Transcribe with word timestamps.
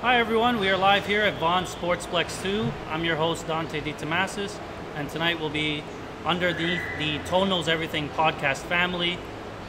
Hi 0.00 0.20
everyone, 0.20 0.60
we 0.60 0.68
are 0.68 0.76
live 0.76 1.08
here 1.08 1.22
at 1.22 1.40
Vaughan 1.40 1.64
Sportsplex 1.64 2.40
2. 2.44 2.70
I'm 2.88 3.04
your 3.04 3.16
host 3.16 3.48
Dante 3.48 3.80
DiTomasis, 3.80 4.56
and 4.94 5.10
tonight 5.10 5.40
we'll 5.40 5.50
be 5.50 5.82
underneath 6.24 6.80
the 6.98 7.18
Toe 7.24 7.42
Knows 7.46 7.66
Everything 7.66 8.08
podcast 8.10 8.58
family. 8.58 9.18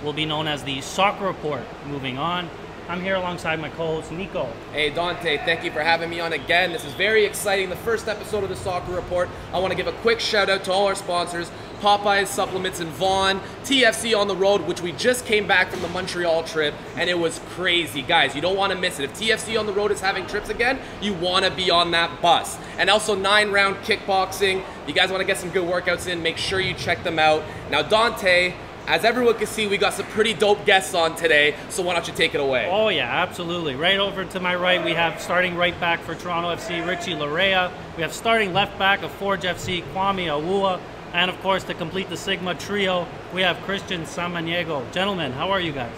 We'll 0.04 0.14
be 0.14 0.28
known 0.28 0.48
as 0.48 0.64
the 0.64 0.82
Soccer 0.82 1.26
Report. 1.26 1.64
Moving 1.88 2.20
on, 2.20 2.48
I'm 2.90 3.02
here 3.02 3.14
alongside 3.14 3.60
my 3.60 3.70
co-host 3.70 4.12
Nico. 4.12 4.52
Hey 4.74 4.90
Dante, 4.90 5.38
thank 5.46 5.64
you 5.64 5.70
for 5.70 5.82
having 5.82 6.10
me 6.10 6.20
on 6.22 6.34
again. 6.34 6.72
This 6.72 6.86
is 6.86 6.94
very 6.94 7.24
exciting. 7.24 7.70
The 7.70 7.76
first 7.76 8.08
episode 8.08 8.44
of 8.44 8.50
the 8.50 8.56
Soccer 8.56 8.94
Report. 8.94 9.30
I 9.54 9.60
want 9.60 9.70
to 9.70 9.78
give 9.78 9.86
a 9.86 9.92
quick 10.02 10.20
shout 10.20 10.50
out 10.50 10.64
to 10.64 10.72
all 10.72 10.88
our 10.88 10.96
sponsors 10.96 11.52
Popeyes 11.82 12.28
Supplements 12.28 12.80
in 12.80 12.88
Vaughan, 12.88 13.40
TFC 13.64 14.18
on 14.18 14.28
the 14.28 14.36
road, 14.36 14.62
which 14.62 14.82
we 14.82 14.92
just 14.94 15.28
came 15.28 15.48
back 15.48 15.70
from 15.70 15.82
the 15.84 15.88
Montreal 15.90 16.44
trip, 16.44 16.74
and 16.98 17.10
it 17.10 17.18
was 17.18 17.40
crazy. 17.52 18.02
Guys, 18.02 18.36
you 18.36 18.42
don't 18.42 18.58
want 18.58 18.74
to 18.74 18.78
miss 18.78 19.00
it. 19.00 19.04
If 19.04 19.14
TFC 19.14 19.58
on 19.58 19.68
the 19.68 19.72
road 19.72 19.92
is 19.92 20.02
having 20.02 20.26
trips 20.26 20.50
again, 20.50 20.80
you 21.00 21.14
want 21.14 21.46
to 21.46 21.52
be 21.52 21.70
on 21.70 21.92
that 21.92 22.22
bus. 22.22 22.58
And 22.80 22.90
also 22.90 23.16
nine 23.16 23.52
round 23.52 23.78
kickboxing. 23.78 24.64
You 24.88 24.94
guys 24.94 25.12
want 25.12 25.22
to 25.22 25.28
get 25.28 25.38
some 25.38 25.52
good 25.52 25.70
workouts 25.70 26.08
in, 26.08 26.24
make 26.24 26.38
sure 26.38 26.60
you 26.60 26.74
check 26.74 27.04
them 27.04 27.20
out. 27.20 27.44
Now, 27.70 27.84
Dante, 27.84 28.56
as 28.90 29.06
everyone 29.06 29.36
can 29.36 29.48
see, 29.48 29.68
we 29.68 29.78
got 29.78 29.94
some 29.94 30.06
pretty 30.08 30.34
dope 30.34 30.66
guests 30.66 30.94
on 30.94 31.16
today, 31.16 31.56
so 31.70 31.84
why 31.84 31.94
don't 31.94 32.08
you 32.08 32.14
take 32.14 32.34
it 32.34 32.42
away? 32.42 32.68
Oh 32.70 32.90
yeah, 32.90 33.22
absolutely. 33.24 33.76
Right 33.76 34.00
over 34.00 34.26
to 34.26 34.40
my 34.40 34.56
right, 34.56 34.84
we 34.84 34.94
have 34.94 35.22
starting 35.22 35.56
right 35.56 35.80
back 35.80 36.02
for 36.02 36.16
Toronto 36.16 36.50
FC, 36.56 36.86
Richie 36.86 37.14
Laryea. 37.14 37.72
We 37.96 38.02
have 38.02 38.12
starting 38.14 38.52
left 38.52 38.78
back 38.80 39.04
of 39.04 39.12
Forge 39.12 39.44
FC, 39.44 39.84
Kwame 39.94 40.26
Awuah. 40.26 40.80
And 41.14 41.32
of 41.32 41.40
course, 41.42 41.64
to 41.66 41.74
complete 41.74 42.10
the 42.10 42.18
Sigma 42.18 42.54
trio, 42.56 43.08
we 43.34 43.42
have 43.42 43.58
Christian 43.62 44.02
Samaniego. 44.04 44.92
Gentlemen, 44.92 45.32
how 45.32 45.52
are 45.52 45.60
you 45.60 45.72
guys? 45.72 45.92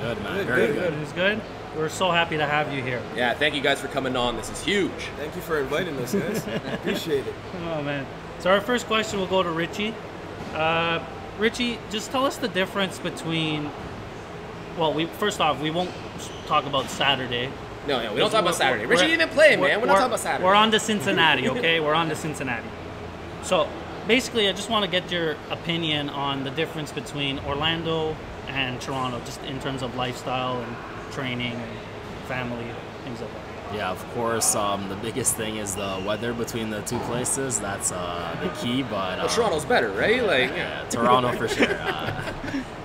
Good, 0.00 0.20
man. 0.22 0.36
Good, 0.38 0.46
Very 0.46 0.66
good, 0.66 0.74
good. 0.74 0.90
good. 0.90 1.02
It's 1.02 1.12
good. 1.12 1.40
We're 1.76 1.88
so 1.88 2.10
happy 2.10 2.36
to 2.36 2.44
have 2.46 2.72
you 2.72 2.82
here. 2.82 3.00
Yeah, 3.16 3.34
thank 3.34 3.54
you 3.54 3.60
guys 3.60 3.80
for 3.80 3.88
coming 3.88 4.14
on. 4.16 4.36
This 4.36 4.50
is 4.50 4.62
huge. 4.62 4.90
Thank 5.16 5.34
you 5.34 5.42
for 5.42 5.58
inviting 5.60 5.96
us, 5.98 6.12
guys. 6.14 6.46
I 6.46 6.50
appreciate 6.74 7.26
it. 7.26 7.34
Oh 7.68 7.82
man. 7.82 8.04
So 8.40 8.50
our 8.50 8.60
first 8.60 8.86
question 8.86 9.18
will 9.20 9.26
go 9.26 9.42
to 9.42 9.50
Richie. 9.50 9.94
Uh, 10.54 11.04
Richie, 11.42 11.80
just 11.90 12.12
tell 12.12 12.24
us 12.24 12.36
the 12.36 12.46
difference 12.46 13.00
between. 13.00 13.68
Well, 14.78 14.94
we 14.94 15.06
first 15.06 15.40
off, 15.40 15.60
we 15.60 15.72
won't 15.72 15.90
talk 16.46 16.66
about 16.66 16.88
Saturday. 16.88 17.50
No, 17.88 18.00
no, 18.00 18.12
we 18.12 18.20
don't 18.20 18.30
talk 18.30 18.42
about 18.42 18.54
Saturday. 18.54 18.86
Richie 18.86 19.08
didn't 19.08 19.22
even 19.22 19.34
play, 19.34 19.56
we're- 19.56 19.72
man. 19.72 19.80
We're 19.80 19.88
not 19.88 19.94
talking 19.94 20.06
about 20.06 20.20
Saturday. 20.20 20.44
We're 20.44 20.54
on 20.54 20.70
to 20.70 20.78
Cincinnati, 20.78 21.48
okay? 21.48 21.80
we're 21.80 21.94
on 21.94 22.08
to 22.10 22.14
Cincinnati. 22.14 22.68
So 23.42 23.68
basically, 24.06 24.48
I 24.48 24.52
just 24.52 24.70
want 24.70 24.84
to 24.84 24.90
get 24.90 25.10
your 25.10 25.34
opinion 25.50 26.10
on 26.10 26.44
the 26.44 26.50
difference 26.50 26.92
between 26.92 27.40
Orlando 27.40 28.16
and 28.46 28.80
Toronto, 28.80 29.20
just 29.24 29.42
in 29.42 29.58
terms 29.58 29.82
of 29.82 29.96
lifestyle 29.96 30.60
and 30.62 30.76
training 31.12 31.54
and 31.54 31.78
family, 32.28 32.66
things 33.02 33.20
like 33.20 33.32
that. 33.32 33.51
Yeah, 33.74 33.90
of 33.90 34.14
course. 34.14 34.54
Um, 34.54 34.88
the 34.88 34.96
biggest 34.96 35.34
thing 35.34 35.56
is 35.56 35.74
the 35.74 36.02
weather 36.06 36.32
between 36.32 36.70
the 36.70 36.82
two 36.82 36.98
places. 37.00 37.58
That's 37.58 37.90
uh, 37.92 38.36
the 38.42 38.48
key. 38.60 38.82
But 38.82 39.18
Well, 39.18 39.26
uh, 39.26 39.28
Toronto's 39.28 39.64
better, 39.64 39.90
right? 39.90 40.22
Like, 40.22 40.50
yeah, 40.50 40.84
Toronto 40.88 41.32
for 41.32 41.48
sure. 41.48 41.78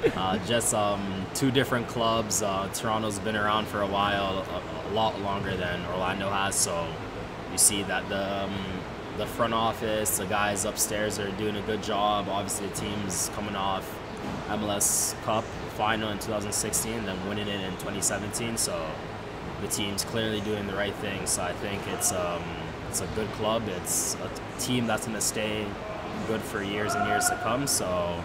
Uh, 0.08 0.10
uh, 0.16 0.38
just 0.46 0.74
um, 0.74 1.26
two 1.34 1.52
different 1.52 1.88
clubs. 1.88 2.42
Uh, 2.42 2.70
Toronto's 2.74 3.20
been 3.20 3.36
around 3.36 3.68
for 3.68 3.82
a 3.82 3.88
while, 3.88 4.46
a, 4.50 4.90
a 4.90 4.94
lot 4.94 5.20
longer 5.22 5.56
than 5.58 5.84
Orlando 5.88 6.30
has. 6.30 6.56
So 6.56 6.88
you 7.52 7.58
see 7.58 7.84
that 7.84 8.08
the 8.08 8.44
um, 8.44 8.54
the 9.18 9.26
front 9.26 9.54
office, 9.54 10.18
the 10.20 10.26
guys 10.26 10.64
upstairs 10.66 11.20
are 11.20 11.32
doing 11.32 11.58
a 11.58 11.62
good 11.64 11.84
job. 11.84 12.30
Obviously, 12.30 12.68
the 12.68 12.76
team's 12.76 13.30
coming 13.36 13.56
off 13.56 13.84
MLS 14.50 15.20
Cup 15.24 15.44
final 15.76 16.10
in 16.10 16.20
2016, 16.20 17.06
then 17.06 17.28
winning 17.28 17.48
it 17.48 17.62
in 17.62 17.72
2017. 17.74 18.58
So 18.58 18.80
the 19.62 19.68
team's 19.68 20.04
clearly 20.04 20.42
doing 20.42 20.68
the 20.68 20.76
right 20.76 20.96
thing. 20.96 21.26
So 21.26 21.42
I 21.42 21.54
think 21.54 21.82
it's 21.88 22.12
um, 22.12 22.42
it's 22.90 23.02
a 23.02 23.08
good 23.16 23.30
club. 23.34 23.64
It's 23.68 24.16
a 24.16 24.60
team 24.60 24.88
that's 24.88 25.06
going 25.06 25.16
to 25.16 25.22
stay 25.22 25.66
good 26.28 26.42
for 26.42 26.64
years 26.64 26.96
and 26.96 27.08
years 27.08 27.30
to 27.30 27.36
come. 27.44 27.68
So 27.68 28.24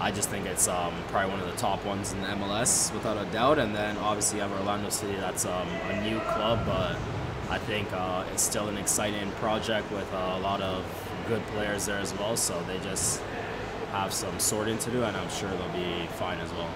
I 0.00 0.10
just 0.10 0.28
think 0.28 0.46
it's 0.46 0.68
um, 0.68 0.92
probably 1.08 1.30
one 1.30 1.40
of 1.40 1.46
the 1.46 1.56
top 1.56 1.84
ones 1.84 2.12
in 2.12 2.20
the 2.20 2.28
MLS 2.28 2.92
without 2.92 3.16
a 3.16 3.30
doubt. 3.30 3.58
And 3.58 3.74
then 3.74 3.96
obviously 3.98 4.38
you 4.38 4.42
have 4.42 4.52
Orlando 4.52 4.90
City. 4.90 5.16
That's 5.16 5.46
um, 5.46 5.68
a 5.90 6.02
new 6.02 6.18
club, 6.20 6.64
but 6.66 6.96
I 7.50 7.58
think 7.58 7.92
uh, 7.92 8.24
it's 8.32 8.42
still 8.42 8.68
an 8.68 8.76
exciting 8.76 9.30
project 9.32 9.90
with 9.92 10.12
uh, 10.12 10.34
a 10.36 10.40
lot 10.40 10.60
of 10.60 10.84
good 11.28 11.44
players 11.48 11.86
there 11.86 11.98
as 11.98 12.12
well. 12.14 12.36
So 12.36 12.60
they 12.66 12.78
just 12.78 13.22
have 13.92 14.12
some 14.12 14.38
sorting 14.40 14.78
to 14.78 14.90
do, 14.90 15.04
and 15.04 15.16
I'm 15.16 15.30
sure 15.30 15.48
they'll 15.50 15.68
be 15.68 16.06
fine 16.14 16.38
as 16.40 16.52
well. 16.52 16.68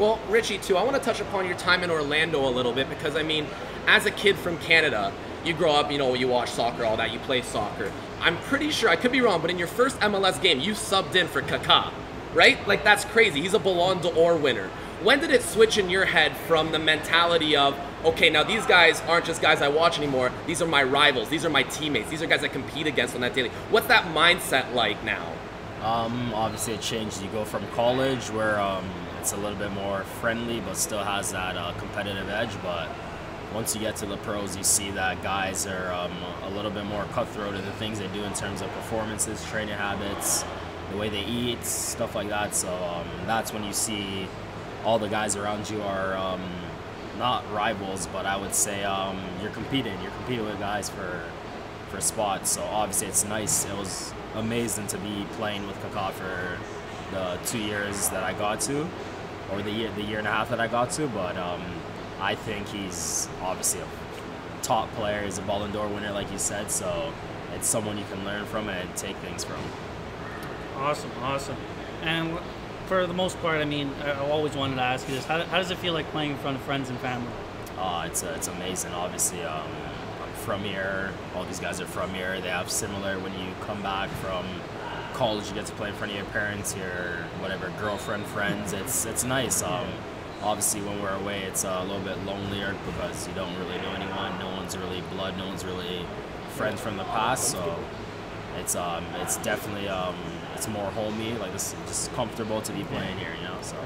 Well, 0.00 0.18
Richie, 0.30 0.56
too, 0.56 0.78
I 0.78 0.82
want 0.82 0.96
to 0.96 1.02
touch 1.02 1.20
upon 1.20 1.44
your 1.44 1.58
time 1.58 1.84
in 1.84 1.90
Orlando 1.90 2.48
a 2.48 2.48
little 2.48 2.72
bit 2.72 2.88
because, 2.88 3.16
I 3.16 3.22
mean, 3.22 3.46
as 3.86 4.06
a 4.06 4.10
kid 4.10 4.38
from 4.38 4.56
Canada, 4.56 5.12
you 5.44 5.52
grow 5.52 5.72
up, 5.72 5.92
you 5.92 5.98
know, 5.98 6.14
you 6.14 6.26
watch 6.26 6.48
soccer, 6.48 6.86
all 6.86 6.96
that, 6.96 7.12
you 7.12 7.18
play 7.18 7.42
soccer. 7.42 7.92
I'm 8.18 8.38
pretty 8.38 8.70
sure, 8.70 8.88
I 8.88 8.96
could 8.96 9.12
be 9.12 9.20
wrong, 9.20 9.42
but 9.42 9.50
in 9.50 9.58
your 9.58 9.68
first 9.68 10.00
MLS 10.00 10.40
game, 10.40 10.58
you 10.58 10.72
subbed 10.72 11.16
in 11.16 11.28
for 11.28 11.42
Kaká, 11.42 11.92
right? 12.32 12.66
Like, 12.66 12.82
that's 12.82 13.04
crazy. 13.04 13.42
He's 13.42 13.52
a 13.52 13.58
Ballon 13.58 13.98
d'Or 13.98 14.36
winner. 14.38 14.70
When 15.02 15.20
did 15.20 15.32
it 15.32 15.42
switch 15.42 15.76
in 15.76 15.90
your 15.90 16.06
head 16.06 16.34
from 16.34 16.72
the 16.72 16.78
mentality 16.78 17.54
of, 17.54 17.78
okay, 18.02 18.30
now 18.30 18.42
these 18.42 18.64
guys 18.64 19.02
aren't 19.02 19.26
just 19.26 19.42
guys 19.42 19.60
I 19.60 19.68
watch 19.68 19.98
anymore, 19.98 20.32
these 20.46 20.62
are 20.62 20.66
my 20.66 20.82
rivals, 20.82 21.28
these 21.28 21.44
are 21.44 21.50
my 21.50 21.64
teammates, 21.64 22.08
these 22.08 22.22
are 22.22 22.26
guys 22.26 22.42
I 22.42 22.48
compete 22.48 22.86
against 22.86 23.14
on 23.14 23.20
that 23.20 23.34
daily? 23.34 23.50
What's 23.68 23.88
that 23.88 24.14
mindset 24.14 24.72
like 24.72 25.04
now? 25.04 25.34
Um, 25.82 26.32
obviously, 26.34 26.74
it 26.74 26.80
changed. 26.80 27.22
You 27.22 27.28
go 27.28 27.44
from 27.44 27.66
college, 27.68 28.30
where 28.30 28.60
um, 28.60 28.84
it's 29.18 29.32
a 29.32 29.36
little 29.36 29.58
bit 29.58 29.72
more 29.72 30.04
friendly, 30.20 30.60
but 30.60 30.76
still 30.76 31.02
has 31.02 31.32
that 31.32 31.56
uh, 31.56 31.72
competitive 31.78 32.28
edge. 32.28 32.50
But 32.62 32.88
once 33.54 33.74
you 33.74 33.80
get 33.80 33.96
to 33.96 34.06
the 34.06 34.16
pros, 34.18 34.56
you 34.56 34.64
see 34.64 34.90
that 34.92 35.22
guys 35.22 35.66
are 35.66 35.92
um, 35.92 36.12
a 36.44 36.50
little 36.50 36.70
bit 36.70 36.84
more 36.84 37.04
cutthroat 37.12 37.54
in 37.54 37.64
the 37.64 37.72
things 37.72 37.98
they 37.98 38.08
do 38.08 38.22
in 38.24 38.34
terms 38.34 38.60
of 38.60 38.68
performances, 38.72 39.44
training 39.46 39.74
habits, 39.74 40.44
the 40.90 40.96
way 40.96 41.08
they 41.08 41.24
eat, 41.24 41.64
stuff 41.64 42.14
like 42.14 42.28
that. 42.28 42.54
So 42.54 42.68
um, 42.68 43.06
that's 43.26 43.52
when 43.52 43.64
you 43.64 43.72
see 43.72 44.28
all 44.84 44.98
the 44.98 45.08
guys 45.08 45.36
around 45.36 45.68
you 45.68 45.82
are 45.82 46.16
um, 46.16 46.42
not 47.18 47.50
rivals, 47.52 48.06
but 48.08 48.26
I 48.26 48.36
would 48.36 48.54
say 48.54 48.84
um, 48.84 49.18
you're 49.42 49.52
competing. 49.52 50.00
You're 50.02 50.12
competing 50.12 50.44
with 50.44 50.58
guys 50.58 50.90
for 50.90 51.22
for 51.88 52.00
spots. 52.00 52.50
So 52.50 52.62
obviously 52.62 53.08
it's 53.08 53.24
nice. 53.24 53.64
It 53.64 53.76
was 53.76 54.14
amazing 54.34 54.86
to 54.88 54.98
be 54.98 55.26
playing 55.32 55.66
with 55.66 55.76
Kaká 55.82 56.12
for 56.12 56.58
the 57.10 57.38
two 57.46 57.58
years 57.58 58.08
that 58.10 58.22
I 58.22 58.32
got 58.32 58.60
to, 58.62 58.86
or 59.52 59.62
the 59.62 59.70
year 59.70 59.90
the 59.96 60.02
year 60.02 60.18
and 60.18 60.26
a 60.26 60.30
half 60.30 60.50
that 60.50 60.60
I 60.60 60.66
got 60.66 60.90
to. 60.92 61.06
But 61.08 61.36
um, 61.36 61.62
I 62.20 62.34
think 62.34 62.68
he's 62.68 63.28
obviously 63.42 63.80
a 63.80 63.86
top 64.62 64.90
player. 64.92 65.22
He's 65.22 65.38
a 65.38 65.42
Ballon 65.42 65.72
d'Or 65.72 65.88
winner, 65.88 66.12
like 66.12 66.30
you 66.30 66.38
said. 66.38 66.70
So 66.70 67.12
it's 67.54 67.66
someone 67.66 67.98
you 67.98 68.04
can 68.10 68.24
learn 68.24 68.44
from 68.46 68.68
and 68.68 68.94
take 68.96 69.16
things 69.16 69.44
from. 69.44 69.60
Awesome, 70.76 71.10
awesome. 71.22 71.56
And 72.02 72.38
for 72.86 73.06
the 73.06 73.14
most 73.14 73.40
part, 73.40 73.60
I 73.60 73.64
mean, 73.64 73.92
I 74.02 74.18
always 74.30 74.56
wanted 74.56 74.76
to 74.76 74.82
ask 74.82 75.08
you 75.08 75.14
this: 75.14 75.24
how, 75.26 75.42
how 75.44 75.58
does 75.58 75.70
it 75.70 75.78
feel 75.78 75.92
like 75.92 76.06
playing 76.10 76.32
in 76.32 76.38
front 76.38 76.56
of 76.56 76.62
friends 76.62 76.88
and 76.88 76.98
family? 77.00 77.32
Uh, 77.78 78.04
it's 78.06 78.22
uh, 78.22 78.32
it's 78.36 78.48
amazing. 78.48 78.92
Obviously, 78.92 79.42
um, 79.42 79.68
from 80.50 80.64
here. 80.64 81.12
All 81.36 81.44
these 81.44 81.60
guys 81.60 81.80
are 81.80 81.86
from 81.86 82.12
here. 82.12 82.40
They 82.40 82.48
have 82.48 82.68
similar. 82.68 83.20
When 83.20 83.32
you 83.34 83.54
come 83.60 83.80
back 83.82 84.10
from 84.10 84.44
college, 85.14 85.46
you 85.46 85.54
get 85.54 85.66
to 85.66 85.72
play 85.74 85.90
in 85.90 85.94
front 85.94 86.10
of 86.10 86.18
your 86.18 86.26
parents, 86.26 86.74
your 86.74 87.18
whatever 87.38 87.72
girlfriend, 87.78 88.26
friends. 88.26 88.72
It's 88.72 89.06
it's 89.06 89.22
nice. 89.22 89.62
Um, 89.62 89.86
obviously, 90.42 90.80
when 90.80 91.00
we're 91.00 91.14
away, 91.14 91.42
it's 91.42 91.62
a 91.62 91.84
little 91.84 92.02
bit 92.02 92.18
lonelier 92.24 92.74
because 92.84 93.28
you 93.28 93.34
don't 93.34 93.56
really 93.58 93.78
know 93.78 93.92
anyone. 93.92 94.36
No 94.40 94.50
one's 94.56 94.76
really 94.76 95.02
blood. 95.12 95.38
No 95.38 95.46
one's 95.46 95.64
really 95.64 96.04
friends 96.56 96.80
from 96.80 96.96
the 96.96 97.04
past. 97.04 97.52
So 97.52 97.78
it's 98.58 98.74
um 98.74 99.04
it's 99.20 99.36
definitely 99.36 99.88
um 99.88 100.16
it's 100.56 100.66
more 100.66 100.90
homey. 100.90 101.30
Like 101.34 101.54
it's 101.54 101.76
just 101.86 102.12
comfortable 102.14 102.60
to 102.60 102.72
be 102.72 102.82
playing 102.82 103.18
here. 103.18 103.34
You 103.40 103.46
know. 103.46 103.58
So. 103.62 103.76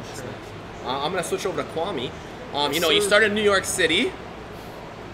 Uh, 0.86 1.04
I'm 1.04 1.12
gonna 1.12 1.24
switch 1.24 1.44
over 1.44 1.62
to 1.62 1.68
Kwame. 1.72 2.10
Um, 2.54 2.72
you 2.72 2.80
know, 2.80 2.88
you 2.88 3.02
started 3.02 3.26
in 3.26 3.34
New 3.34 3.42
York 3.42 3.66
City, 3.66 4.12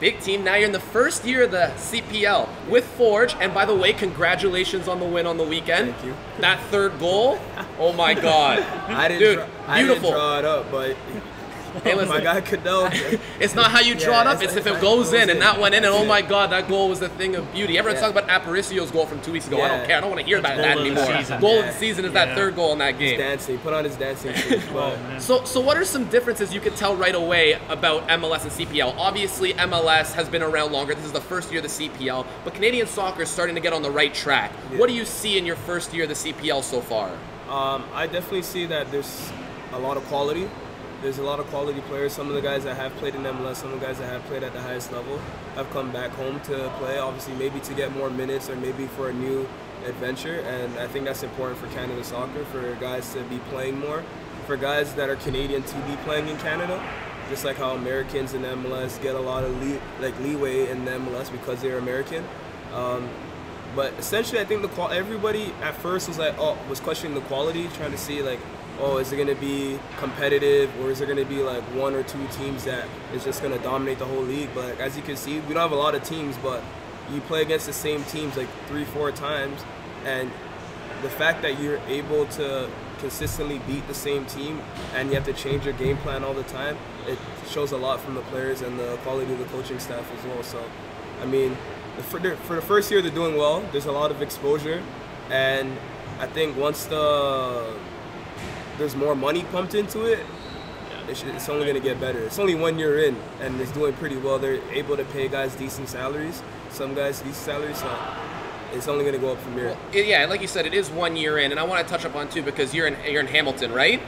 big 0.01 0.19
team. 0.21 0.43
Now 0.43 0.57
you're 0.57 0.67
in 0.67 0.73
the 0.73 0.81
first 0.81 1.25
year 1.25 1.45
of 1.45 1.51
the 1.51 1.71
CPL 1.77 2.49
with 2.69 2.85
Forge. 2.85 3.35
And 3.37 3.53
by 3.55 3.65
the 3.67 3.75
way, 3.75 3.93
congratulations 3.93 4.89
on 4.89 4.99
the 4.99 5.07
win 5.07 5.27
on 5.27 5.37
the 5.37 5.45
weekend. 5.45 5.93
Thank 5.95 6.07
you. 6.07 6.15
That 6.41 6.59
third 6.71 6.99
goal, 6.99 7.39
oh 7.79 7.93
my 7.93 8.15
God, 8.15 8.59
I 8.89 9.09
didn't, 9.09 9.21
Dude, 9.21 9.37
draw, 9.37 9.47
I 9.69 9.79
didn't 9.83 9.89
beautiful. 9.89 10.11
draw 10.13 10.39
it 10.39 10.45
up, 10.45 10.71
but 10.71 10.97
Hey, 11.85 11.95
listen. 11.95 12.09
my 12.09 12.21
guy 12.21 12.41
Kadell. 12.41 12.91
It's 13.41 13.55
not 13.55 13.71
how 13.71 13.81
you 13.81 13.95
draw 13.95 14.15
Yeah, 14.15 14.21
it 14.23 14.27
up; 14.27 14.37
it's- 14.43 14.57
it's 14.57 14.67
if 14.67 14.75
it 14.77 14.81
goes 14.81 15.11
goes 15.11 15.13
in, 15.15 15.23
and 15.23 15.31
in. 15.33 15.39
that 15.41 15.59
went 15.61 15.75
in. 15.75 15.85
And 15.85 15.93
oh 15.95 16.05
my. 16.05 16.21
God, 16.23 16.51
that 16.51 16.69
goal 16.69 16.89
was 16.89 17.01
the 17.01 17.09
thing 17.09 17.35
of 17.37 17.51
beauty. 17.53 17.79
Everyone's 17.79 18.01
Yeah. 18.03 18.09
talking 18.13 18.23
about 18.29 18.45
Aparicio's 18.45 18.91
goal 18.91 19.07
from 19.07 19.21
two 19.23 19.33
weeks 19.33 19.47
ago. 19.49 19.61
I 19.63 19.69
don't 19.69 19.87
care. 19.87 19.97
I 19.97 20.01
don't 20.01 20.11
want 20.11 20.21
to 20.21 20.27
hear 20.27 20.39
about 20.39 20.57
that 20.59 20.77
of 20.77 20.85
the 20.85 20.91
anymore. 20.91 21.17
season. 21.19 21.41
Goal 21.41 21.61
of 21.61 21.67
the 21.67 21.73
season 21.73 22.05
is 22.05 22.13
that 22.13 22.37
third 22.37 22.55
goal 22.57 22.73
in 22.73 22.79
that 22.79 22.99
game. 22.99 23.19
dancing. 23.19 23.57
He 23.57 23.63
put 23.63 23.73
on 23.73 23.85
his 23.85 23.97
dancing 23.97 24.35
shoes. 24.35 24.63
But 24.73 24.97
man. 25.03 25.21
So, 25.21 25.45
so 25.45 25.61
what 25.61 25.77
are 25.77 25.85
some 25.85 26.05
differences 26.07 26.53
you 26.55 26.61
could 26.61 26.77
tell 26.77 26.95
right 26.95 27.15
away 27.15 27.59
about 27.69 28.07
MLS 28.09 28.43
and 28.43 28.53
CPL? 28.53 28.95
Obviously, 28.99 29.55
MLS 29.55 30.13
has 30.13 30.29
been 30.29 30.43
around 30.43 30.73
longer. 30.73 30.95
This 30.95 31.05
is 31.07 31.13
the 31.13 31.21
first 31.21 31.51
year 31.51 31.61
of 31.61 31.65
the 31.65 31.89
CPL, 31.89 32.27
but 32.45 32.55
Canadian 32.55 32.87
soccer 32.87 33.23
is 33.23 33.31
starting 33.31 33.55
to 33.55 33.61
get 33.61 33.73
on 33.73 33.83
the 33.83 33.91
right 33.91 34.13
track. 34.15 34.53
What 34.77 34.89
do 34.89 34.95
you 34.95 35.05
see 35.05 35.39
in 35.39 35.47
your 35.47 35.57
first 35.57 35.93
year 35.95 36.05
of 36.05 36.09
the 36.11 36.15
CPL 36.17 36.63
so 36.63 36.81
far? 36.81 37.11
um, 37.49 37.85
I 37.95 38.07
definitely 38.07 38.43
see 38.43 38.67
that 38.67 38.93
there's 38.93 39.31
a 39.73 39.79
lot 39.79 39.97
of 39.97 40.05
quality. 40.07 40.49
There's 41.03 41.19
a 41.19 41.23
lot 41.23 41.41
of 41.41 41.47
quality 41.47 41.81
players. 41.83 42.13
Some 42.13 42.29
of 42.29 42.35
the 42.35 42.43
guys 42.43 42.65
that 42.65 42.77
have 42.77 42.95
played 42.97 43.15
in 43.15 43.23
MLS, 43.23 43.57
some 43.57 43.73
of 43.73 43.81
the 43.81 43.87
guys 43.87 43.99
that 43.99 44.07
have 44.07 44.23
played 44.25 44.43
at 44.43 44.53
the 44.53 44.61
highest 44.61 44.93
level, 44.93 45.19
have 45.55 45.71
come 45.71 45.91
back 45.93 46.11
home 46.11 46.41
to 46.43 46.71
play. 46.79 46.99
Obviously, 46.99 47.35
maybe 47.35 47.61
to 47.61 47.75
get 47.75 47.95
more 47.97 48.11
minutes 48.11 48.51
or 48.51 48.57
maybe 48.57 48.87
for 48.87 49.09
a 49.09 49.13
new 49.13 49.49
adventure. 49.87 50.41
And 50.41 50.79
I 50.79 50.87
think 50.87 51.07
that's 51.07 51.23
important 51.23 51.59
for 51.59 51.69
Canada 51.69 52.05
soccer 52.05 52.45
for 52.47 52.75
guys 52.77 53.13
to 53.15 53.23
be 53.25 53.39
playing 53.51 53.79
more. 53.79 54.05
For 54.47 54.57
guys 54.57 54.95
that 54.95 55.09
are 55.09 55.17
Canadian 55.17 55.63
to 55.63 55.75
be 55.83 55.97
playing 56.05 56.29
in 56.29 56.37
Canada, 56.39 56.83
just 57.29 57.45
like 57.45 57.57
how 57.57 57.71
Americans 57.71 58.35
in 58.35 58.43
MLS 58.43 59.01
get 59.01 59.15
a 59.15 59.21
lot 59.21 59.45
of 59.45 59.63
lee- 59.63 59.81
like 60.01 60.19
leeway 60.21 60.69
in 60.69 60.85
the 60.85 60.93
MLS 60.93 61.31
because 61.31 61.63
they're 61.63 61.79
American. 61.79 62.25
Um, 62.75 63.09
but 63.77 63.93
essentially, 63.95 64.41
I 64.41 64.45
think 64.45 64.63
the 64.63 64.69
qual- 64.69 64.91
everybody 64.91 65.53
at 65.63 65.75
first 65.77 66.09
was 66.09 66.19
like, 66.19 66.35
oh, 66.39 66.59
was 66.69 66.81
questioning 66.81 67.15
the 67.15 67.21
quality, 67.23 67.69
trying 67.77 67.93
to 67.93 67.99
see 67.99 68.21
like, 68.23 68.41
oh, 68.81 68.99
is 68.99 69.13
it 69.13 69.17
going 69.17 69.29
to 69.29 69.35
be 69.35 69.79
competitive 69.99 70.71
or 70.81 70.91
is 70.91 71.01
it 71.01 71.07
going 71.07 71.19
to 71.19 71.25
be 71.25 71.43
like 71.43 71.63
one 71.75 71.95
or 71.95 72.03
two 72.03 72.27
teams 72.29 72.65
that 72.65 72.89
is 73.15 73.25
just 73.25 73.43
going 73.43 73.57
to 73.57 73.63
dominate 73.63 73.99
the 73.99 74.07
whole 74.07 74.23
league? 74.23 74.49
But 74.55 74.81
as 74.81 74.97
you 74.97 75.03
can 75.03 75.17
see, 75.17 75.41
we 75.41 75.55
don't 75.55 75.63
have 75.63 75.73
a 75.73 75.77
lot 75.77 75.95
of 75.95 76.03
teams, 76.03 76.37
but 76.39 76.63
you 77.13 77.21
play 77.23 77.43
against 77.43 77.67
the 77.67 77.73
same 77.73 78.05
teams 78.05 78.37
like 78.37 78.49
three, 78.67 78.85
four 78.85 79.13
times, 79.13 79.63
and 80.05 80.31
the 81.03 81.11
fact 81.11 81.43
that 81.43 81.61
you're 81.61 81.81
able 81.89 82.27
to 82.27 82.71
consistently 82.99 83.59
beat 83.67 83.87
the 83.89 83.95
same 83.95 84.27
team 84.27 84.61
and 84.95 85.09
you 85.09 85.15
have 85.15 85.25
to 85.25 85.33
change 85.33 85.65
your 85.65 85.75
game 85.75 85.97
plan 85.99 86.23
all 86.23 86.35
the 86.35 86.43
time, 86.45 86.77
it 87.07 87.19
shows 87.49 87.73
a 87.73 87.77
lot 87.77 88.01
from 88.01 88.15
the 88.15 88.21
players 88.23 88.61
and 88.61 88.79
the 88.79 88.97
quality 88.99 89.33
of 89.33 89.39
the 89.39 89.47
coaching 89.47 89.79
staff 89.79 90.07
as 90.19 90.25
well. 90.27 90.43
So, 90.43 90.63
I 91.23 91.27
mean, 91.27 91.57
for 92.03 92.19
the 92.19 92.63
first 92.63 92.91
year 92.91 93.03
they're 93.03 93.11
doing 93.11 93.37
well. 93.37 93.63
There's 93.73 93.87
a 93.87 93.93
lot 93.93 94.11
of 94.11 94.23
exposure, 94.23 94.83
and 95.31 95.77
I 96.19 96.27
think 96.27 96.57
once 96.57 96.85
the 96.87 97.75
there's 98.81 98.97
more 98.97 99.15
money 99.15 99.45
pumped 99.53 99.75
into 99.75 100.05
it, 100.07 100.25
it's 101.09 101.49
only 101.49 101.65
going 101.67 101.75
to 101.77 101.83
get 101.83 102.01
better. 102.01 102.19
It's 102.21 102.39
only 102.39 102.55
one 102.55 102.79
year 102.79 103.01
in, 103.05 103.15
and 103.41 103.61
it's 103.61 103.71
doing 103.73 103.93
pretty 103.95 104.17
well. 104.17 104.39
They're 104.39 104.63
able 104.73 104.97
to 104.97 105.05
pay 105.05 105.29
guys 105.29 105.55
decent 105.55 105.89
salaries, 105.89 106.43
some 106.71 106.95
guys 106.95 107.19
decent 107.19 107.37
salaries, 107.37 107.79
so 107.79 107.99
it's 108.73 108.89
only 108.89 109.03
going 109.05 109.15
to 109.15 109.21
go 109.21 109.33
up 109.33 109.39
from 109.41 109.53
here. 109.55 109.77
It- 109.93 110.07
yeah, 110.07 110.25
like 110.27 110.41
you 110.41 110.47
said, 110.49 110.65
it 110.67 110.73
is 110.73 110.89
one 110.89 111.17
year 111.17 111.39
in, 111.39 111.51
and 111.51 111.61
I 111.61 111.65
want 111.65 111.87
to 111.87 111.93
touch 111.93 112.05
up 112.07 112.17
on 112.17 112.29
too 112.31 112.43
because 112.43 112.73
you're 112.75 112.87
in 112.87 112.97
you're 113.11 113.21
in 113.21 113.27
Hamilton, 113.27 113.73
right? 113.73 114.01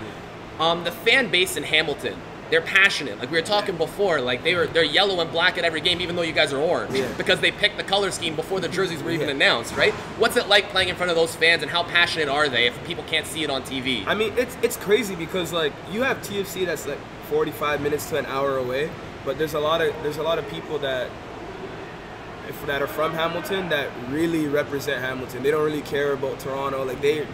Um, 0.59 0.85
the 0.85 0.93
fan 0.93 1.31
base 1.31 1.57
in 1.57 1.65
Hamilton, 1.65 2.17
they're 2.53 2.61
passionate. 2.61 3.19
Like 3.19 3.31
we 3.31 3.39
were 3.39 3.47
talking 3.47 3.79
before, 3.79 4.21
like 4.21 4.45
they 4.45 4.55
were 4.55 4.67
they're 4.67 4.85
yellow 4.85 5.21
and 5.23 5.31
black 5.33 5.57
at 5.57 5.65
every 5.65 5.81
game, 5.81 6.03
even 6.03 6.17
though 6.17 6.23
you 6.23 6.35
guys 6.35 6.53
are 6.53 6.59
orange, 6.61 6.95
Yeah. 6.95 7.09
because 7.17 7.41
they 7.41 7.51
picked 7.51 7.79
the 7.79 7.83
color 7.83 8.11
scheme 8.11 8.37
before 8.37 8.61
the 8.61 8.69
jerseys 8.69 9.03
were 9.03 9.11
even 9.11 9.29
Yeah. 9.29 9.35
announced, 9.35 9.75
right? 9.75 9.95
What's 10.19 10.37
it 10.37 10.49
like 10.49 10.69
playing 10.69 10.91
in 10.91 10.95
front 10.95 11.09
of 11.11 11.17
those 11.17 11.35
fans, 11.35 11.63
and 11.63 11.71
how 11.71 11.83
passionate 11.83 12.29
are 12.29 12.51
they 12.51 12.67
if 12.67 12.85
people 12.85 13.05
can't 13.05 13.27
see 13.27 13.43
it 13.43 13.49
on 13.49 13.63
TV? 13.63 14.05
I 14.07 14.15
mean, 14.15 14.35
it's 14.37 14.55
it's 14.61 14.77
crazy 14.77 15.15
because 15.17 15.51
like 15.51 15.73
you 15.91 16.03
have 16.03 16.19
TFC 16.21 16.67
that's 16.67 16.87
like 16.87 16.99
45 17.31 17.81
minutes 17.81 18.11
to 18.11 18.19
an 18.19 18.27
hour 18.27 18.59
away, 18.59 18.91
but 19.25 19.39
there's 19.39 19.55
a 19.55 19.61
lot 19.61 19.81
of 19.81 19.95
there's 20.03 20.19
a 20.19 20.23
lot 20.23 20.39
of 20.39 20.47
people 20.51 20.79
that 20.81 21.09
if, 22.51 22.67
that 22.67 22.83
are 22.83 22.87
from 22.87 23.13
Hamilton 23.15 23.71
that 23.71 23.89
really 24.11 24.47
represent 24.47 25.01
Hamilton. 25.01 25.43
They 25.43 25.51
don't 25.51 25.65
really 25.65 25.81
care 25.81 26.13
about 26.13 26.39
Toronto. 26.41 26.85
Like 26.85 27.01
they 27.01 27.27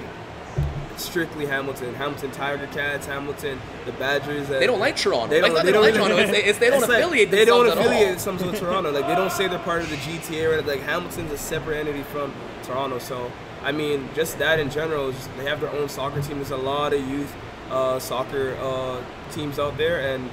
strictly 0.99 1.47
Hamilton, 1.47 1.95
Hamilton 1.95 2.31
Tiger 2.31 2.67
Cats, 2.69 3.07
Hamilton 3.07 3.59
the 3.87 3.93
Badgers. 3.93 4.49
They 4.49 4.67
don't 4.67 4.81
like 4.81 4.97
Toronto. 4.97 5.29
They 5.29 5.41
don't, 5.41 5.55
not 5.55 5.65
they 5.65 5.73
don't 5.73 5.83
like 5.83 5.95
Toronto. 5.95 6.17
It's, 6.17 6.31
they- 6.31 6.45
it's 6.45 6.59
they 6.59 6.71
don't 6.71 6.81
it's 6.81 6.89
like, 6.89 7.03
affiliate 7.03 7.31
They 7.31 7.45
don't 7.45 7.67
themselves 7.67 7.87
affiliate 7.89 8.09
themselves 8.19 8.45
with 8.45 8.61
Toronto. 8.61 8.91
Like 8.91 9.07
they 9.07 9.15
don't 9.15 9.33
say 9.33 9.49
they're 9.49 9.59
part 9.61 9.83
of 9.83 9.91
the 9.91 9.97
GTA 9.97 10.59
or 10.59 10.63
like 10.63 10.81
Hamilton's 10.83 11.33
a 11.33 11.39
separate 11.39 11.77
entity 11.77 12.03
from 12.03 12.33
Toronto. 12.63 12.99
So 12.99 13.31
I 13.63 13.73
mean, 13.73 14.09
just 14.15 14.39
that 14.39 14.61
in 14.61 14.71
general, 14.71 15.13
just, 15.13 15.29
they 15.37 15.45
have 15.45 15.61
their 15.61 15.71
own 15.73 15.89
soccer 15.89 16.23
team. 16.23 16.37
There's 16.37 16.51
a 16.53 16.57
lot 16.57 16.93
of 16.93 17.07
youth 17.09 17.35
uh, 17.71 17.99
soccer 17.99 18.57
uh, 18.61 19.03
teams 19.33 19.59
out 19.59 19.77
there, 19.77 20.15
and 20.15 20.31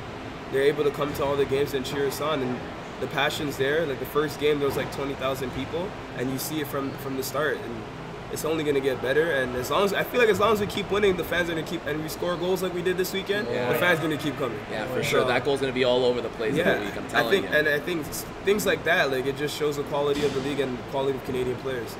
they're 0.52 0.62
able 0.64 0.84
to 0.84 0.92
come 0.92 1.14
to 1.16 1.26
all 1.26 1.36
the 1.36 1.46
games 1.46 1.74
and 1.74 1.86
cheer 1.86 2.08
us 2.08 2.22
on. 2.22 2.42
And 2.42 2.60
the 3.02 3.08
passion's 3.08 3.58
there. 3.58 3.86
Like 3.86 4.00
the 4.00 4.06
first 4.06 4.40
game, 4.40 4.60
there 4.60 4.68
was 4.68 4.78
like 4.78 4.94
20,000 4.96 5.50
people, 5.52 5.90
and 6.18 6.32
you 6.32 6.38
see 6.38 6.62
it 6.62 6.68
from 6.68 6.92
from 7.00 7.18
the 7.18 7.24
start. 7.24 7.58
And 7.58 7.84
it's 8.32 8.44
only 8.46 8.64
gonna 8.64 8.80
get 8.80 9.02
better. 9.02 9.32
And 9.32 9.56
as 9.56 9.70
long 9.70 9.84
as 9.86 9.94
I 9.94 10.04
feel 10.04 10.20
like 10.20 10.30
as 10.30 10.40
long 10.40 10.54
as 10.54 10.60
we 10.60 10.68
keep 10.68 10.90
winning, 10.92 11.16
the 11.16 11.24
fans 11.24 11.50
are 11.50 11.54
gonna 11.54 11.66
keep 11.66 11.86
and 11.86 12.02
we 12.02 12.10
score 12.10 12.36
goals 12.36 12.62
like 12.64 12.74
we 12.74 12.82
did 12.82 12.98
this 12.98 13.14
weekend. 13.14 13.48
Yeah. 13.50 13.72
The 13.72 13.80
fans 13.80 14.00
are 14.00 14.04
gonna 14.04 14.18
keep 14.18 14.38
coming. 14.38 14.60
Yeah, 14.72 14.86
for 14.88 15.04
sure. 15.04 15.22
So- 15.22 15.28
That 15.28 15.46
goal's 15.46 15.62
going 15.62 15.72
to 15.72 15.76
be 15.76 15.84
all 15.86 16.06
over 16.06 16.22
the 16.22 16.30
place 16.30 16.56
yeah, 16.56 16.76
the 16.76 16.86
week. 16.86 16.98
I'm 16.98 17.08
telling 17.08 17.28
I 17.28 17.32
think, 17.32 17.50
you. 17.52 17.58
and 17.58 17.68
I 17.70 17.80
think 17.80 18.06
things 18.46 18.66
like 18.66 18.84
that, 18.86 19.12
like 19.12 19.26
it 19.26 19.38
just 19.38 19.56
shows 19.58 19.78
the 19.78 19.84
quality 19.84 20.26
of 20.26 20.34
the 20.34 20.40
league 20.42 20.60
and 20.60 20.78
the 20.78 20.84
quality 20.92 21.18
of 21.18 21.24
Canadian 21.26 21.56
players. 21.58 21.96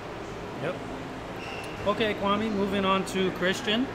Yep. 0.64 0.76
Okay, 1.88 2.14
Kwame, 2.16 2.52
moving 2.52 2.86
on 2.86 3.06
to 3.08 3.32
Christian. 3.34 3.86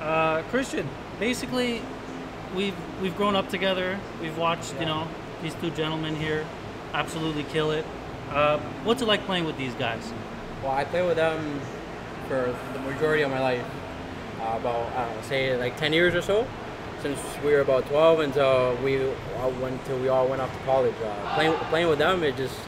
Uh, 0.00 0.42
Christian, 0.50 0.88
basically, 1.20 1.82
we've 2.56 2.74
we've 3.02 3.16
grown 3.16 3.36
up 3.36 3.48
together. 3.48 3.98
We've 4.20 4.36
watched, 4.38 4.74
you 4.80 4.86
know, 4.86 5.06
these 5.42 5.54
two 5.56 5.70
gentlemen 5.70 6.16
here 6.16 6.44
absolutely 6.94 7.44
kill 7.44 7.70
it. 7.70 7.84
Uh, 8.30 8.58
what's 8.84 9.02
it 9.02 9.08
like 9.08 9.24
playing 9.26 9.44
with 9.44 9.56
these 9.58 9.74
guys? 9.74 10.12
Well, 10.62 10.72
I 10.72 10.84
played 10.84 11.06
with 11.06 11.16
them 11.16 11.60
for 12.28 12.54
the 12.72 12.78
majority 12.80 13.22
of 13.22 13.30
my 13.30 13.40
life. 13.40 13.64
Uh, 14.40 14.56
about 14.58 14.92
I 14.96 15.06
don't 15.06 15.16
know, 15.16 15.22
say 15.22 15.56
like 15.56 15.76
10 15.76 15.92
years 15.92 16.14
or 16.16 16.22
so, 16.22 16.46
since 17.00 17.18
we 17.44 17.52
were 17.52 17.60
about 17.60 17.86
12 17.86 18.20
until 18.20 18.76
we 18.82 19.00
all 19.38 19.50
went 19.60 19.80
until 19.80 19.98
we 20.00 20.08
all 20.08 20.26
went 20.26 20.42
off 20.42 20.52
to 20.52 20.64
college. 20.64 20.94
Uh, 21.04 21.34
playing 21.34 21.52
playing 21.70 21.88
with 21.88 21.98
them, 22.00 22.22
it 22.24 22.36
just 22.36 22.58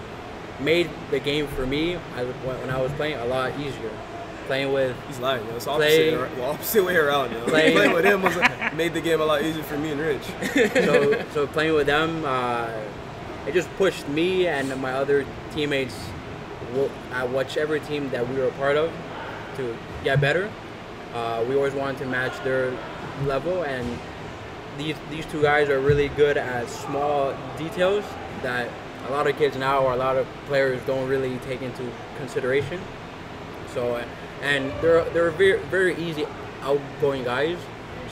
made 0.60 0.88
the 1.10 1.18
game 1.18 1.48
for 1.48 1.66
me 1.66 1.96
I, 2.16 2.24
when 2.24 2.70
I 2.70 2.80
was 2.80 2.92
playing 2.92 3.18
a 3.18 3.24
lot 3.26 3.58
easier. 3.58 3.90
Playing 4.46 4.72
with 4.74 4.94
He's 5.08 5.18
lying, 5.20 5.44
yo. 5.46 5.56
It's 5.56 5.64
Play- 5.64 6.14
opposite, 6.14 6.38
well, 6.38 6.50
opposite 6.50 6.84
way 6.84 6.96
around, 6.96 7.32
yo. 7.32 7.44
Play- 7.46 7.72
Playing 7.72 7.92
with 7.94 8.04
him 8.04 8.22
was 8.22 8.36
made 8.74 8.92
the 8.94 9.00
game 9.00 9.20
a 9.20 9.24
lot 9.24 9.42
easier 9.42 9.62
for 9.64 9.78
me 9.78 9.90
and 9.92 10.00
Rich. 10.00 10.22
so 10.84 11.24
so 11.32 11.46
playing 11.48 11.74
with 11.74 11.86
them, 11.86 12.24
uh, 12.24 12.70
it 13.48 13.52
just 13.54 13.74
pushed 13.78 14.06
me 14.08 14.46
and 14.46 14.68
my 14.80 14.92
other 14.92 15.24
teammates 15.52 15.96
at 17.12 17.28
whichever 17.30 17.78
team 17.78 18.10
that 18.10 18.28
we 18.28 18.36
were 18.36 18.48
a 18.48 18.52
part 18.52 18.76
of 18.76 18.92
to 19.56 19.76
get 20.02 20.20
better. 20.20 20.50
Uh, 21.14 21.44
we 21.48 21.54
always 21.54 21.74
wanted 21.74 21.98
to 21.98 22.06
match 22.06 22.32
their 22.42 22.72
level, 23.24 23.62
and 23.62 23.98
these 24.78 24.96
these 25.10 25.24
two 25.26 25.40
guys 25.42 25.68
are 25.68 25.78
really 25.80 26.08
good 26.08 26.36
at 26.36 26.68
small 26.68 27.32
details 27.56 28.04
that 28.42 28.68
a 29.08 29.10
lot 29.12 29.26
of 29.26 29.36
kids 29.38 29.56
now 29.56 29.80
or 29.84 29.92
a 29.92 29.96
lot 29.96 30.16
of 30.16 30.26
players 30.46 30.80
don't 30.86 31.08
really 31.08 31.36
take 31.46 31.62
into 31.62 31.88
consideration. 32.16 32.80
So, 33.72 34.02
and 34.42 34.72
they're 34.80 35.04
they're 35.10 35.30
very 35.30 35.58
very 35.70 35.94
easy, 35.96 36.26
outgoing 36.62 37.22
guys. 37.24 37.58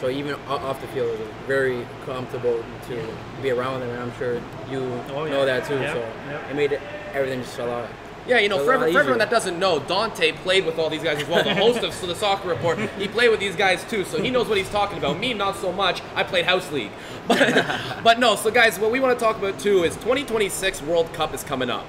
So 0.01 0.09
even 0.09 0.35
off 0.49 0.81
the 0.81 0.89
field, 0.89 1.11
it's 1.21 1.31
very 1.47 1.87
comfortable 2.05 2.65
to 2.89 3.07
be 3.41 3.51
around 3.51 3.81
them, 3.81 3.91
and 3.91 4.01
I'm 4.03 4.13
sure 4.19 4.35
you 4.69 4.81
Oh, 5.11 5.25
yeah. 5.25 5.31
know 5.31 5.45
that 5.45 5.65
too. 5.67 5.75
Yep, 5.79 5.93
So 5.95 5.99
yep. 6.31 6.51
it 6.51 6.57
made 6.57 6.81
everything 7.15 7.41
just 7.43 7.59
a 7.61 7.67
lot. 7.67 7.89
Yeah, 8.27 8.39
you 8.39 8.49
know, 8.49 8.65
for, 8.65 8.73
every- 8.73 8.93
for 8.93 9.01
everyone 9.01 9.19
that 9.19 9.31
doesn't 9.31 9.59
know, 9.59 9.81
Dante 9.81 10.33
played 10.33 10.65
with 10.65 10.79
all 10.79 10.89
these 10.89 11.03
guys 11.03 11.21
as 11.23 11.29
well. 11.29 11.43
The 11.43 11.55
host 11.55 11.83
of 11.83 11.99
the 12.07 12.15
Soccer 12.15 12.49
Report, 12.49 12.79
he 12.99 13.09
played 13.09 13.31
with 13.31 13.41
these 13.41 13.57
guys 13.57 13.85
too, 13.91 14.05
so 14.05 14.23
he 14.23 14.31
knows 14.31 14.49
what 14.49 14.59
he's 14.59 14.69
talking 14.71 14.99
about. 14.99 15.19
Me, 15.19 15.35
not 15.35 15.57
so 15.57 15.73
much. 15.73 16.03
I 16.15 16.23
played 16.23 16.45
House 16.45 16.71
League. 16.73 16.91
But, 17.29 18.03
but 18.03 18.19
no, 18.19 18.35
so 18.35 18.51
guys, 18.51 18.79
what 18.81 18.91
we 18.91 18.99
want 18.99 19.17
to 19.17 19.25
talk 19.25 19.39
about 19.39 19.59
too 19.61 19.85
is 19.85 19.95
2026 19.97 20.83
World 20.83 21.13
Cup 21.13 21.33
is 21.35 21.45
coming 21.45 21.71
up. 21.71 21.87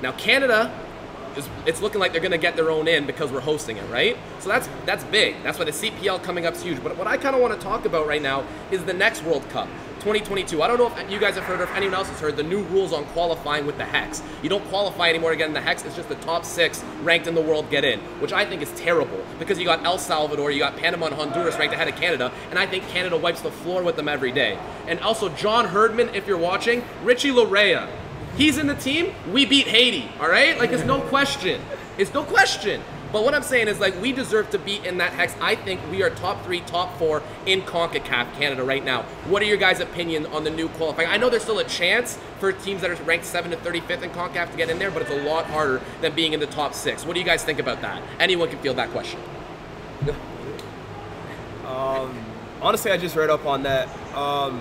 Now, 0.00 0.12
Canada, 0.12 0.72
is, 1.36 1.48
it's 1.66 1.82
looking 1.82 2.00
like 2.00 2.12
they're 2.12 2.20
going 2.20 2.30
to 2.30 2.38
get 2.38 2.54
their 2.56 2.70
own 2.70 2.86
in 2.88 3.04
because 3.04 3.30
we're 3.32 3.40
hosting 3.40 3.76
it, 3.76 3.90
right? 3.90 4.16
So 4.38 4.48
that's 4.48 4.68
that's 4.86 5.04
big. 5.04 5.42
That's 5.42 5.58
why 5.58 5.64
the 5.64 5.72
CPL 5.72 6.22
coming 6.22 6.46
up 6.46 6.54
is 6.54 6.62
huge. 6.62 6.82
But 6.82 6.96
what 6.96 7.06
I 7.06 7.16
kind 7.16 7.34
of 7.34 7.42
want 7.42 7.54
to 7.54 7.60
talk 7.60 7.84
about 7.84 8.06
right 8.06 8.22
now 8.22 8.44
is 8.70 8.84
the 8.84 8.92
next 8.94 9.22
World 9.24 9.46
Cup. 9.50 9.68
2022. 10.06 10.62
I 10.62 10.68
don't 10.68 10.78
know 10.78 10.96
if 10.96 11.10
you 11.10 11.18
guys 11.18 11.34
have 11.34 11.42
heard 11.42 11.58
or 11.58 11.64
if 11.64 11.74
anyone 11.74 11.96
else 11.96 12.08
has 12.08 12.20
heard 12.20 12.36
the 12.36 12.42
new 12.44 12.62
rules 12.66 12.92
on 12.92 13.04
qualifying 13.06 13.66
with 13.66 13.76
the 13.76 13.84
Hex. 13.84 14.22
You 14.40 14.48
don't 14.48 14.64
qualify 14.66 15.08
anymore 15.08 15.32
to 15.32 15.36
get 15.36 15.48
in 15.48 15.52
the 15.52 15.60
Hex. 15.60 15.84
It's 15.84 15.96
just 15.96 16.08
the 16.08 16.14
top 16.16 16.44
six 16.44 16.84
ranked 17.02 17.26
in 17.26 17.34
the 17.34 17.40
world 17.40 17.68
get 17.70 17.84
in, 17.84 17.98
which 18.20 18.32
I 18.32 18.44
think 18.44 18.62
is 18.62 18.70
terrible 18.76 19.24
because 19.40 19.58
you 19.58 19.64
got 19.64 19.84
El 19.84 19.98
Salvador, 19.98 20.52
you 20.52 20.60
got 20.60 20.76
Panama 20.76 21.06
and 21.06 21.16
Honduras 21.16 21.58
ranked 21.58 21.74
ahead 21.74 21.88
of 21.88 21.96
Canada, 21.96 22.30
and 22.50 22.58
I 22.58 22.66
think 22.66 22.86
Canada 22.90 23.16
wipes 23.16 23.40
the 23.40 23.50
floor 23.50 23.82
with 23.82 23.96
them 23.96 24.06
every 24.06 24.30
day. 24.30 24.56
And 24.86 25.00
also 25.00 25.28
John 25.30 25.64
Herdman, 25.64 26.14
if 26.14 26.28
you're 26.28 26.38
watching, 26.38 26.84
Richie 27.02 27.32
Laryea. 27.32 27.90
He's 28.36 28.58
in 28.58 28.68
the 28.68 28.76
team. 28.76 29.12
We 29.32 29.44
beat 29.44 29.66
Haiti. 29.66 30.08
All 30.20 30.28
right, 30.28 30.56
like 30.56 30.70
it's 30.70 30.84
no 30.84 31.00
question. 31.00 31.60
It's 31.98 32.14
no 32.14 32.22
question. 32.22 32.80
But 33.16 33.24
what 33.24 33.32
I'm 33.32 33.42
saying 33.42 33.68
is, 33.68 33.80
like, 33.80 33.98
we 34.02 34.12
deserve 34.12 34.50
to 34.50 34.58
be 34.58 34.76
in 34.86 34.98
that 34.98 35.14
hex. 35.14 35.34
I 35.40 35.54
think 35.54 35.80
we 35.90 36.02
are 36.02 36.10
top 36.10 36.44
three, 36.44 36.60
top 36.60 36.98
four 36.98 37.22
in 37.46 37.62
CONCACAF 37.62 38.34
Canada 38.34 38.62
right 38.62 38.84
now. 38.84 39.04
What 39.24 39.40
are 39.40 39.46
your 39.46 39.56
guys' 39.56 39.80
opinion 39.80 40.26
on 40.26 40.44
the 40.44 40.50
new 40.50 40.68
qualifying? 40.68 41.08
I 41.08 41.16
know 41.16 41.30
there's 41.30 41.44
still 41.44 41.58
a 41.58 41.64
chance 41.64 42.18
for 42.40 42.52
teams 42.52 42.82
that 42.82 42.90
are 42.90 43.02
ranked 43.04 43.24
7 43.24 43.50
to 43.52 43.56
35th 43.56 44.02
in 44.02 44.10
CONCACAF 44.10 44.50
to 44.50 44.56
get 44.58 44.68
in 44.68 44.78
there, 44.78 44.90
but 44.90 45.00
it's 45.00 45.10
a 45.10 45.22
lot 45.22 45.46
harder 45.46 45.80
than 46.02 46.14
being 46.14 46.34
in 46.34 46.40
the 46.40 46.46
top 46.46 46.74
six. 46.74 47.06
What 47.06 47.14
do 47.14 47.20
you 47.20 47.24
guys 47.24 47.42
think 47.42 47.58
about 47.58 47.80
that? 47.80 48.02
Anyone 48.20 48.50
can 48.50 48.58
field 48.58 48.76
that 48.76 48.90
question. 48.90 49.18
Um, 51.64 52.16
honestly, 52.62 52.92
I 52.92 52.96
just 52.96 53.16
read 53.16 53.28
up 53.28 53.44
on 53.44 53.64
that. 53.64 53.88
Um, 54.14 54.60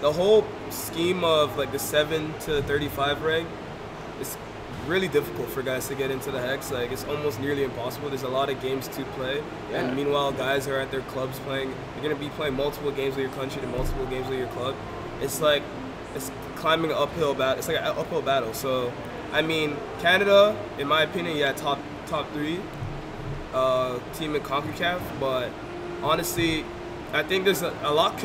the 0.00 0.12
whole 0.12 0.44
scheme 0.70 1.22
of 1.22 1.56
like 1.56 1.70
the 1.70 1.78
seven 1.78 2.36
to 2.40 2.62
thirty-five 2.62 3.22
rank 3.22 3.46
is 4.20 4.36
really 4.86 5.08
difficult 5.08 5.48
for 5.48 5.62
guys 5.62 5.86
to 5.88 5.94
get 5.94 6.10
into 6.10 6.30
the 6.30 6.40
hex. 6.40 6.70
Like 6.70 6.90
it's 6.92 7.04
almost 7.04 7.40
nearly 7.40 7.64
impossible. 7.64 8.08
There's 8.08 8.22
a 8.22 8.28
lot 8.28 8.50
of 8.50 8.60
games 8.60 8.88
to 8.88 9.04
play, 9.16 9.42
Yeah. 9.70 9.78
and 9.82 9.96
meanwhile, 9.96 10.32
guys 10.32 10.66
are 10.68 10.78
at 10.78 10.90
their 10.90 11.02
clubs 11.02 11.38
playing. 11.40 11.72
You're 11.94 12.02
gonna 12.02 12.16
be 12.20 12.28
playing 12.30 12.54
multiple 12.54 12.90
games 12.90 13.16
with 13.16 13.24
your 13.26 13.34
country 13.34 13.62
and 13.62 13.70
multiple 13.70 14.06
games 14.06 14.28
with 14.28 14.38
your 14.38 14.48
club. 14.48 14.74
It's 15.20 15.40
like 15.40 15.62
it's 16.14 16.30
climbing 16.56 16.90
an 16.90 16.96
uphill 16.98 17.34
battle. 17.34 17.58
It's 17.58 17.68
like 17.68 17.78
an 17.78 17.84
uphill 17.84 18.22
battle. 18.22 18.52
So, 18.54 18.92
I 19.32 19.42
mean, 19.42 19.76
Canada, 20.00 20.56
in 20.78 20.88
my 20.88 21.02
opinion, 21.02 21.36
yeah, 21.36 21.52
top 21.52 21.78
top 22.06 22.30
three 22.32 22.60
uh, 23.54 23.98
team 24.14 24.34
in 24.34 24.42
Concacaf, 24.42 25.00
but 25.20 25.50
honestly, 26.02 26.64
I 27.12 27.22
think 27.22 27.44
there's 27.44 27.62
a, 27.62 27.72
a 27.82 27.92
lot 27.92 28.16